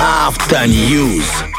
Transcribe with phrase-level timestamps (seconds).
[0.00, 1.51] After News.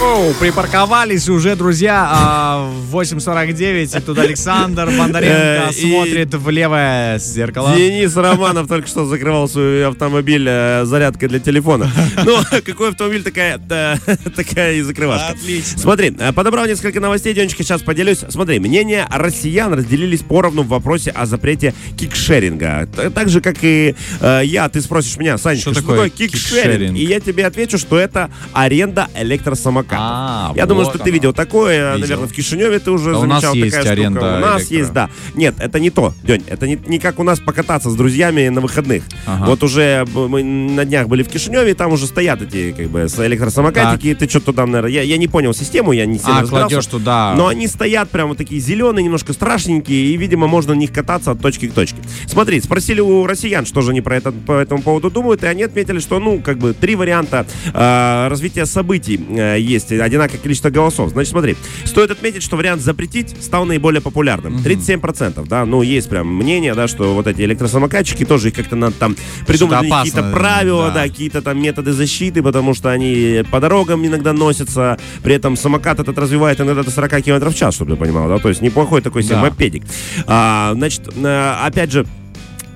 [0.00, 3.98] Оу, припарковались уже, друзья, а, в 8.49.
[3.98, 7.74] И тут Александр Бондаренко Э, смотрит в левое зеркало.
[7.76, 11.90] Денис Романов только что закрывал свой автомобиль э, зарядкой для телефона.
[12.24, 13.58] Ну, какой автомобиль, такая,
[14.36, 15.28] такая и закрывашка.
[15.28, 15.78] Отлично.
[15.78, 18.24] Смотри, э, подобрал несколько новостей, Денечка, сейчас поделюсь.
[18.28, 22.88] Смотри, мнения россиян разделились поровну в вопросе о запрете кикшеринга.
[23.14, 26.96] Так же, как и я, ты спросишь меня, Санечка, Что такое кикшеринг?
[26.96, 29.08] И я тебе отвечу, что это аренда
[29.68, 29.96] электросамоката.
[29.98, 32.00] А, я думаю, вот что ты видел такое, Видел.
[32.00, 33.90] наверное, в Кишиневе ты уже нас замечал такая штука.
[33.90, 34.76] аренда У нас электро.
[34.76, 35.10] есть, да.
[35.34, 38.60] Нет, это не то, День, это не, не как у нас покататься с друзьями на
[38.60, 39.04] выходных.
[39.26, 39.46] Ага.
[39.46, 43.00] Вот уже мы на днях были в Кишиневе, и там уже стоят эти как бы
[43.00, 46.86] электросамокатики, ты что-то там, наверное, я, я не понял систему, я не сильно А, кладешь
[46.86, 47.34] туда.
[47.36, 51.30] Но они стоят прям вот такие зеленые, немножко страшненькие, и, видимо, можно на них кататься
[51.30, 51.96] от точки к точке.
[52.26, 55.62] Смотри, спросили у россиян, что же они про это, по этому поводу думают, и они
[55.62, 61.10] отметили, что, ну, как бы, три варианта э, развития событий э, есть, одинаковое количество голосов.
[61.10, 64.56] Значит, смотри, стоит отметить, что вариант запретить стал наиболее популярным.
[64.58, 68.94] 37%, да, ну, есть прям мнение, да, что вот эти электросамокатчики тоже их как-то надо
[68.98, 70.94] там придумать какие-то правила, да.
[70.94, 76.00] да, какие-то там методы защиты, потому что они по дорогам иногда носятся, при этом самокат
[76.00, 79.02] этот развивает иногда до 40 км в час, чтобы ты понимал, да, то есть неплохой
[79.02, 79.42] такой себе Да.
[79.42, 79.82] мопедик.
[80.26, 82.06] А, значит, э, опять же,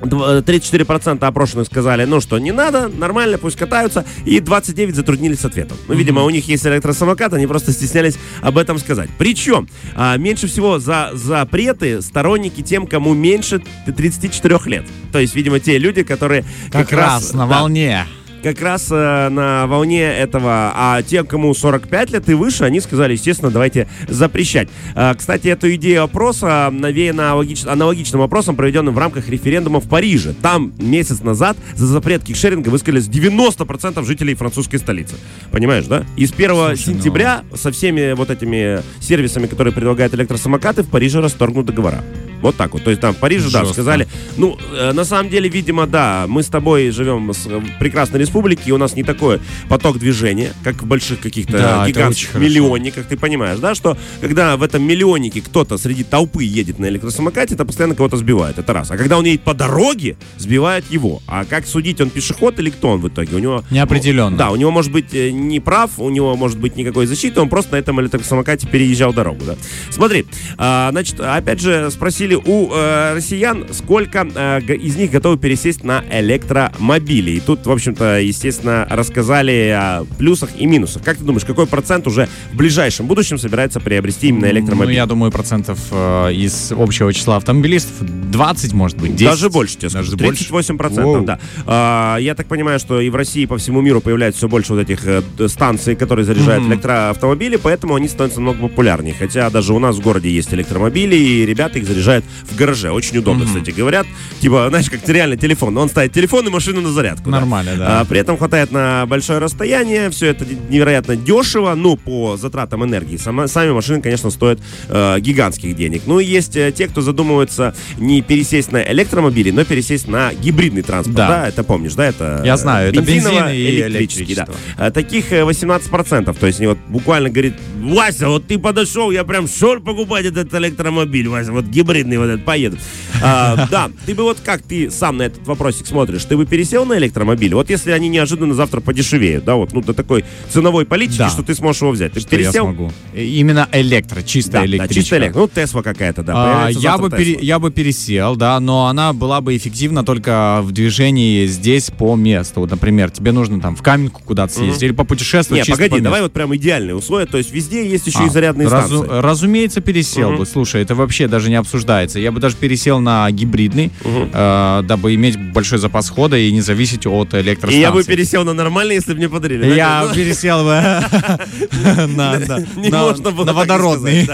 [0.02, 5.76] 34% опрошенных сказали, ну что, не надо, нормально, пусть катаются, и 29 затруднились с ответом.
[5.88, 9.10] Ну, видимо, у них есть электросамокат, они просто стеснялись об этом сказать.
[9.18, 14.84] Причем, а, меньше всего за запреты сторонники тем, кому меньше 34 лет.
[15.12, 18.06] То есть, видимо, те люди, которые как, раз, на да, волне.
[18.42, 20.72] Как раз э, на волне этого.
[20.74, 24.68] А те, кому 45 лет и выше, они сказали, естественно, давайте запрещать.
[24.94, 30.34] Э, кстати, эту идею опроса навеяна логич- аналогичным опросом, проведенным в рамках референдума в Париже.
[30.42, 35.14] Там месяц назад за запрет кикшеринга высказались 90% жителей французской столицы.
[35.50, 36.04] Понимаешь, да?
[36.16, 40.88] И с 1 Слушай, ну- сентября со всеми вот этими сервисами, которые предлагают электросамокаты, в
[40.90, 42.02] Париже расторгнут договора.
[42.42, 42.82] Вот так вот.
[42.84, 43.72] То есть там в Париже, да, Жестко.
[43.74, 48.20] сказали, ну, э, на самом деле, видимо, да, мы с тобой живем с- в прекрасной
[48.20, 53.06] республике, и у нас не такой поток движения, как в больших каких-то Да, гигантских миллионниках,
[53.06, 57.64] ты понимаешь, да, что когда в этом миллионнике кто-то среди толпы едет на электросамокате, это
[57.64, 58.90] постоянно кого-то сбивает, это раз.
[58.90, 61.22] А когда он едет по дороге, сбивает его.
[61.26, 63.36] А как судить, он пешеход или кто он в итоге?
[63.36, 63.62] У него...
[63.70, 64.36] Неопределенно.
[64.36, 67.48] Да, у него может быть э, не прав, у него может быть никакой защиты, он
[67.48, 69.54] просто на этом электросамокате переезжал дорогу, да.
[69.90, 70.26] Смотри,
[70.58, 76.02] а, значит, опять же, спросили у э, россиян, сколько э, из них готовы пересесть на
[76.10, 77.32] электромобили.
[77.32, 81.02] И тут, в общем-то, естественно, рассказали о плюсах и минусах.
[81.02, 84.94] Как ты думаешь, какой процент уже в ближайшем будущем собирается приобрести именно Ну, электромобиль?
[84.94, 87.92] я думаю, процентов э, из общего числа автомобилистов
[88.30, 89.24] 20, может быть, 10.
[89.26, 90.16] Даже больше, тебе Даже скажу.
[90.24, 90.38] больше?
[90.44, 91.38] 38 процентов, да.
[91.66, 94.72] А, я так понимаю, что и в России, и по всему миру появляется все больше
[94.74, 96.72] вот этих э, станций, которые заряжают Мгм.
[96.74, 99.14] электроавтомобили, поэтому они становятся намного популярнее.
[99.18, 102.90] Хотя даже у нас в городе есть электромобили, и ребята их заряжают в гараже.
[102.90, 103.54] Очень удобно, Мгм.
[103.54, 104.06] кстати, говорят.
[104.40, 105.76] Типа, знаешь, как реально телефон.
[105.78, 107.30] Он ставит телефон и машину на зарядку.
[107.30, 107.38] да.
[107.38, 108.00] Нормально, да.
[108.00, 113.16] А, при этом хватает на большое расстояние, все это невероятно дешево, ну, по затратам энергии.
[113.16, 116.02] Сама- сами машины, конечно, стоят э, гигантских денег.
[116.06, 120.82] Ну, и есть э, те, кто задумывается не пересесть на электромобили, но пересесть на гибридный
[120.82, 121.16] транспорт.
[121.16, 121.48] Да, Да.
[121.48, 122.06] это помнишь, да?
[122.06, 124.46] Это Я знаю, это бензин и электрический, да.
[124.76, 126.36] А, Таких э, 18%.
[126.38, 130.52] То есть они вот буквально говорит, Вася, вот ты подошел, я прям шел покупать этот
[130.54, 132.76] электромобиль, Вася, вот гибридный вот этот, поеду.
[133.22, 136.84] А, Да, ты бы вот как ты сам на этот вопросик смотришь, ты бы пересел
[136.84, 137.54] на электромобиль?
[137.54, 141.28] Вот если они неожиданно завтра подешевеют, да, вот, ну, до такой ценовой политики, Да.
[141.30, 142.12] что ты сможешь его взять.
[142.12, 142.64] Ты Что я пересел?
[142.64, 142.92] смогу.
[143.14, 144.94] Э, Именно электро, Да, чистая да, электричка.
[144.94, 145.40] чисто электро.
[145.40, 146.66] Ну, Тесла какая-то, да.
[146.66, 147.46] А, я, бы пере- Тесла.
[147.46, 152.60] я бы пересел, да, но она была бы эффективна только в движении здесь по месту.
[152.60, 155.94] Вот, например, тебе нужно там в Каменку куда-то съездить или попутешествовать Нет, чисто погоди, по
[155.96, 156.04] месту.
[156.04, 157.26] давай вот прям идеальные условия.
[157.26, 159.20] То есть везде есть еще и А, зарядные разу- станции.
[159.20, 160.38] разумеется, пересел Мгм.
[160.40, 160.46] бы.
[160.46, 161.91] Слушай, это вообще даже не обсуждается.
[162.00, 164.30] Я бы даже пересел на гибридный, Мгм.
[164.32, 167.78] э, дабы иметь большой запас хода и не зависеть от электростанции.
[167.78, 169.62] И я бы пересел на нормальный, если бы мне подарили.
[169.68, 169.74] да?
[169.74, 170.80] Я Ну, пересел бы
[172.06, 174.28] на водородный.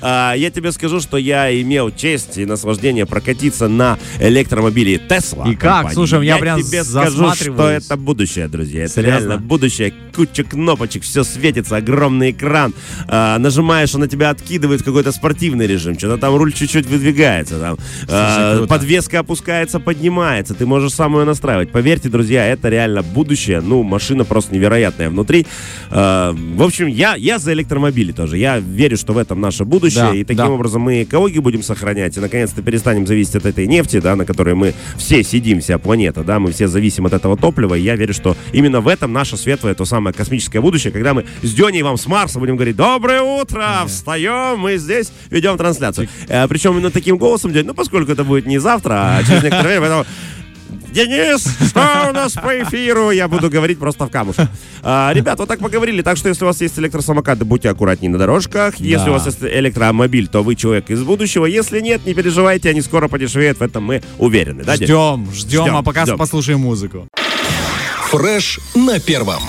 [0.00, 5.50] А, Я тебе скажу, что я имел честь и наслаждение прокатиться на электромобиле Tesla.
[5.50, 5.92] И как?
[5.92, 8.84] Слушай, я прям тебе скажу, что это будущее, друзья.
[8.84, 9.92] Это реально будущее.
[10.14, 12.74] Куча кнопочек, все светится, огромный экран.
[13.08, 15.98] А, Нажимаешь, он на тебя откидывает какой-то спортивный режим.
[15.98, 17.58] Что-то там руль чуть-чуть чуть-чуть выдвигается.
[17.58, 17.76] Там.
[18.08, 18.68] Э, круто.
[18.68, 20.54] подвеска опускается, поднимается.
[20.54, 21.70] Ты можешь сам ее настраивать.
[21.70, 23.60] Поверьте, друзья, это реально будущее.
[23.60, 25.46] Ну, машина просто невероятная внутри.
[25.90, 28.38] Э, в общем, я, я за электромобили тоже.
[28.38, 30.04] Я верю, что в этом наше будущее.
[30.04, 30.50] Да, и таким да.
[30.50, 32.16] образом мы экологию будем сохранять.
[32.16, 36.22] И, наконец-то, перестанем зависеть от этой нефти, да, на которой мы все сидим, вся планета.
[36.22, 37.74] Да, мы все зависим от этого топлива.
[37.74, 41.24] И я верю, что именно в этом наше светлое, то самое космическое будущее, когда мы
[41.42, 43.84] с Дёней вам с Марса будем говорить «Доброе утро!
[43.86, 44.58] Встаем!
[44.58, 46.08] Мы здесь ведем трансляцию».
[46.28, 49.78] Э, причем именно таким голосом делать, ну, поскольку это будет не завтра, а через некоторое
[49.78, 50.04] время, поэтому
[50.92, 53.10] Денис, что у нас по эфиру?
[53.12, 54.48] Я буду говорить просто в камушек.
[54.82, 56.02] А, ребят, вот так поговорили.
[56.02, 58.74] Так что, если у вас есть электросамокаты, будьте аккуратнее на дорожках.
[58.80, 59.10] Если Да.
[59.10, 61.46] у вас есть электромобиль, то вы человек из будущего.
[61.46, 63.58] Если нет, не переживайте, они скоро подешевеют.
[63.58, 64.64] В этом мы уверены.
[64.64, 64.74] Да?
[64.74, 66.18] Ждем, ждем, Ждем, а пока ждем.
[66.18, 67.06] послушаем музыку.
[68.10, 69.42] Фреш на первом.